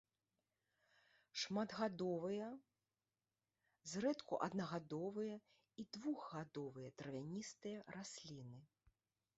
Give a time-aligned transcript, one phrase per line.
[1.41, 2.47] Шматгадовыя,
[3.93, 5.37] зрэдку аднагадовыя
[5.83, 8.59] і двухгадовыя травяністыя расліны.